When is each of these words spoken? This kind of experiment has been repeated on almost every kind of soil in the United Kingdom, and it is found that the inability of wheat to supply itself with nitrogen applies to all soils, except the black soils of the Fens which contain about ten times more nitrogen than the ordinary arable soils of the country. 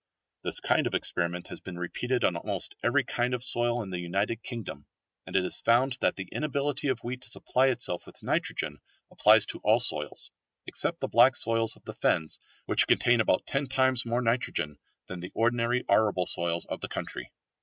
This 0.43 0.59
kind 0.59 0.87
of 0.87 0.95
experiment 0.95 1.49
has 1.49 1.59
been 1.59 1.77
repeated 1.77 2.23
on 2.23 2.35
almost 2.35 2.75
every 2.81 3.03
kind 3.03 3.35
of 3.35 3.43
soil 3.43 3.83
in 3.83 3.91
the 3.91 3.99
United 3.99 4.41
Kingdom, 4.41 4.87
and 5.27 5.35
it 5.35 5.45
is 5.45 5.61
found 5.61 5.97
that 6.01 6.15
the 6.15 6.27
inability 6.31 6.87
of 6.87 7.03
wheat 7.03 7.21
to 7.21 7.29
supply 7.29 7.67
itself 7.67 8.07
with 8.07 8.23
nitrogen 8.23 8.79
applies 9.11 9.45
to 9.45 9.61
all 9.63 9.79
soils, 9.79 10.31
except 10.65 11.01
the 11.01 11.07
black 11.07 11.35
soils 11.35 11.75
of 11.75 11.85
the 11.85 11.93
Fens 11.93 12.39
which 12.65 12.87
contain 12.87 13.21
about 13.21 13.45
ten 13.45 13.67
times 13.67 14.03
more 14.03 14.23
nitrogen 14.23 14.79
than 15.05 15.19
the 15.19 15.31
ordinary 15.35 15.83
arable 15.87 16.25
soils 16.25 16.65
of 16.65 16.81
the 16.81 16.89
country. 16.89 17.31